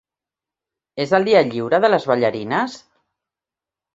És 1.03 1.13
el 1.17 1.27
dia 1.27 1.43
lliure 1.49 1.81
de 1.85 1.93
les 1.95 2.09
ballarines? 2.11 2.79